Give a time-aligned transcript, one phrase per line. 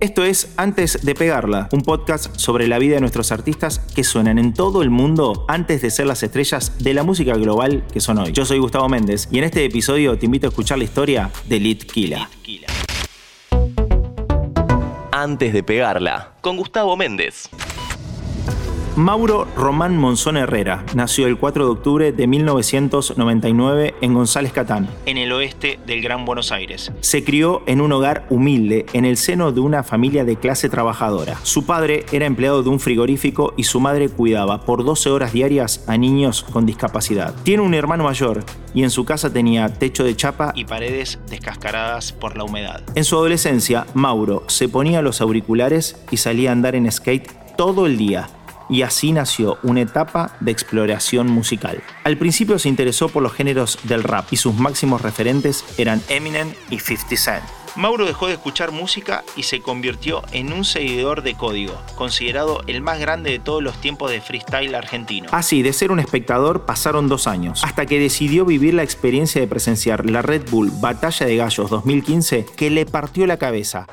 [0.00, 4.38] Esto es Antes de Pegarla, un podcast sobre la vida de nuestros artistas que suenan
[4.38, 8.18] en todo el mundo antes de ser las estrellas de la música global que son
[8.18, 8.30] hoy.
[8.30, 11.58] Yo soy Gustavo Méndez y en este episodio te invito a escuchar la historia de
[11.58, 12.30] Lit Kila.
[15.10, 17.50] Antes de Pegarla, con Gustavo Méndez.
[18.98, 25.18] Mauro Román Monzón Herrera nació el 4 de octubre de 1999 en González Catán, en
[25.18, 26.90] el oeste del Gran Buenos Aires.
[27.00, 31.38] Se crió en un hogar humilde en el seno de una familia de clase trabajadora.
[31.44, 35.84] Su padre era empleado de un frigorífico y su madre cuidaba por 12 horas diarias
[35.86, 37.36] a niños con discapacidad.
[37.44, 38.42] Tiene un hermano mayor
[38.74, 42.82] y en su casa tenía techo de chapa y paredes descascaradas por la humedad.
[42.96, 47.86] En su adolescencia, Mauro se ponía los auriculares y salía a andar en skate todo
[47.86, 48.28] el día
[48.68, 51.82] y así nació una etapa de exploración musical.
[52.04, 56.52] Al principio se interesó por los géneros del rap y sus máximos referentes eran Eminem
[56.70, 57.44] y 50 Cent.
[57.76, 62.80] Mauro dejó de escuchar música y se convirtió en un seguidor de código, considerado el
[62.80, 65.28] más grande de todos los tiempos de freestyle argentino.
[65.30, 69.46] Así, de ser un espectador pasaron dos años, hasta que decidió vivir la experiencia de
[69.46, 73.86] presenciar la Red Bull Batalla de Gallos 2015 que le partió la cabeza.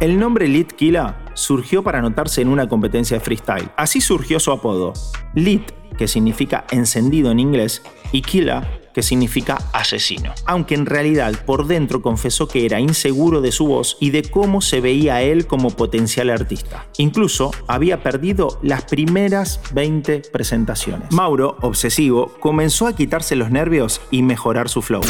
[0.00, 3.70] El nombre Lit Killa surgió para anotarse en una competencia de freestyle.
[3.76, 4.92] Así surgió su apodo.
[5.34, 7.82] Lit, que significa encendido en inglés,
[8.12, 10.32] y Killa, que significa asesino.
[10.46, 14.60] Aunque en realidad por dentro confesó que era inseguro de su voz y de cómo
[14.60, 16.86] se veía él como potencial artista.
[16.96, 21.10] Incluso había perdido las primeras 20 presentaciones.
[21.12, 25.02] Mauro, obsesivo, comenzó a quitarse los nervios y mejorar su flow.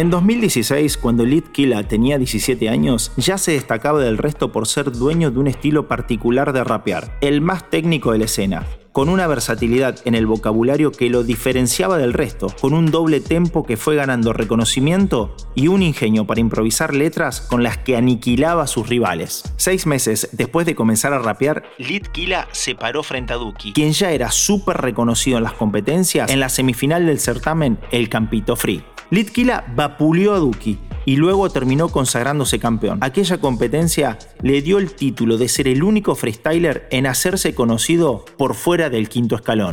[0.00, 4.92] En 2016, cuando Lit Killa tenía 17 años, ya se destacaba del resto por ser
[4.92, 9.26] dueño de un estilo particular de rapear, el más técnico de la escena, con una
[9.26, 13.94] versatilidad en el vocabulario que lo diferenciaba del resto, con un doble tempo que fue
[13.94, 19.42] ganando reconocimiento y un ingenio para improvisar letras con las que aniquilaba a sus rivales.
[19.58, 23.92] Seis meses después de comenzar a rapear, Lit Killa se paró frente a Duki, quien
[23.92, 28.82] ya era súper reconocido en las competencias en la semifinal del certamen El Campito Free.
[29.10, 32.98] Litkila vapuleó a Duki y luego terminó consagrándose campeón.
[33.02, 38.54] Aquella competencia le dio el título de ser el único freestyler en hacerse conocido por
[38.54, 39.72] fuera del quinto escalón.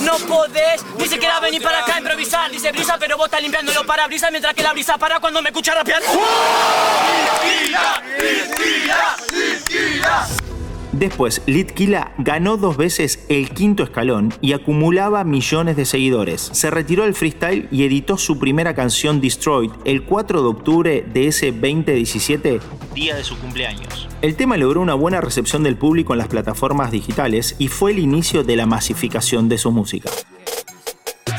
[0.00, 2.50] No podés ni siquiera venir para acá a improvisar.
[2.50, 5.48] Dice brisa, pero vos estás limpiando los parabrisas mientras que la brisa para cuando me
[5.48, 6.02] escucha rapear.
[11.00, 16.50] Después, Litkila ganó dos veces el quinto escalón y acumulaba millones de seguidores.
[16.52, 21.26] Se retiró del freestyle y editó su primera canción Destroyed el 4 de octubre de
[21.26, 22.60] ese 2017,
[22.94, 24.10] día de su cumpleaños.
[24.20, 27.98] El tema logró una buena recepción del público en las plataformas digitales y fue el
[27.98, 30.10] inicio de la masificación de su música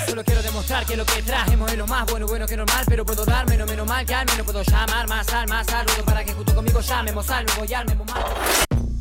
[0.08, 3.06] Solo quiero demostrar que lo que trajemos es lo más bueno, bueno que normal, pero
[3.06, 6.24] puedo dar menos, menos mal que al menos puedo llamar más al más al para
[6.24, 8.24] que justo conmigo llamemos al nuevo al memo mal.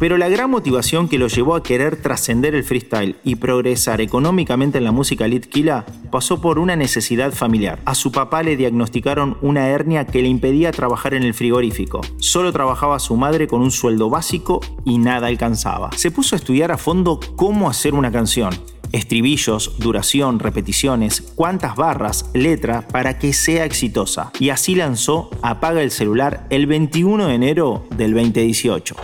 [0.00, 4.78] Pero la gran motivación que lo llevó a querer trascender el freestyle y progresar económicamente
[4.78, 7.80] en la música Litkila pasó por una necesidad familiar.
[7.84, 12.00] A su papá le diagnosticaron una hernia que le impedía trabajar en el frigorífico.
[12.16, 15.90] Solo trabajaba su madre con un sueldo básico y nada alcanzaba.
[15.94, 18.54] Se puso a estudiar a fondo cómo hacer una canción
[18.92, 24.32] estribillos, duración, repeticiones, cuántas barras, letra para que sea exitosa.
[24.40, 28.96] Y así lanzó Apaga el celular el 21 de enero del 2018.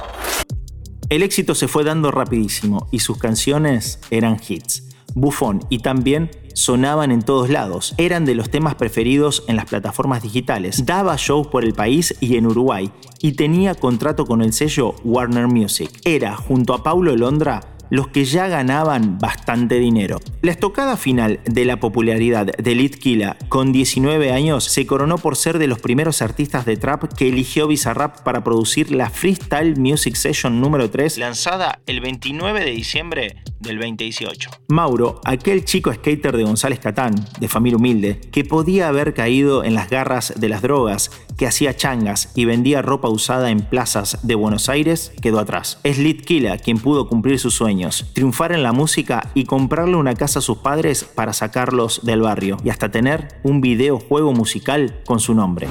[1.08, 4.82] El éxito se fue dando rapidísimo y sus canciones eran hits.
[5.14, 10.22] Bufón y también sonaban en todos lados, eran de los temas preferidos en las plataformas
[10.22, 12.90] digitales, daba shows por el país y en Uruguay
[13.20, 15.90] y tenía contrato con el sello Warner Music.
[16.04, 20.18] Era, junto a Paulo Londra, los que ya ganaban bastante dinero.
[20.42, 25.58] La estocada final de la popularidad de Litkila con 19 años se coronó por ser
[25.58, 30.60] de los primeros artistas de trap que eligió Bizarrap para producir la Freestyle Music Session
[30.60, 34.50] número 3 lanzada el 29 de diciembre del 2018.
[34.68, 39.74] Mauro, aquel chico skater de González Catán, de familia humilde, que podía haber caído en
[39.74, 44.34] las garras de las drogas, que hacía changas y vendía ropa usada en plazas de
[44.34, 45.78] Buenos Aires, quedó atrás.
[45.82, 50.38] Es Litkila quien pudo cumplir sus sueños triunfar en la música y comprarle una casa
[50.38, 55.34] a sus padres para sacarlos del barrio y hasta tener un videojuego musical con su
[55.34, 55.68] nombre.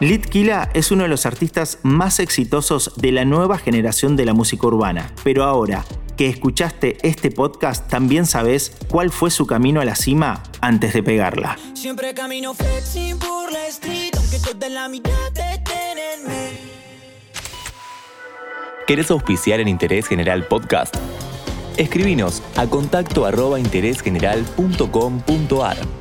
[0.00, 4.66] Litkila es uno de los artistas más exitosos de la nueva generación de la música
[4.66, 5.84] urbana, pero ahora
[6.16, 11.02] que escuchaste este podcast también sabes cuál fue su camino a la cima antes de
[11.02, 11.58] pegarla.
[11.74, 13.66] Siempre camino por la
[14.36, 15.10] street, aunque la mitad.
[18.86, 20.96] ¿Querés auspiciar en Interés General Podcast?
[21.76, 25.99] Escribinos a contacto arroba interésgeneral.com.ar.